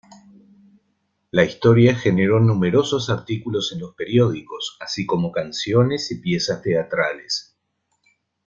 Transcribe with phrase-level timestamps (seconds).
[1.29, 7.55] La historia generó numerosos artículos en los periódicos, así como canciones y piezas teatrales.